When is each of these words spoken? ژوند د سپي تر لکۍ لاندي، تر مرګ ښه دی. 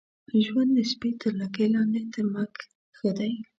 ژوند 0.45 0.71
د 0.77 0.79
سپي 0.91 1.09
تر 1.21 1.33
لکۍ 1.41 1.67
لاندي، 1.73 2.01
تر 2.13 2.23
مرګ 2.33 2.53
ښه 2.97 3.09
دی. 3.17 3.33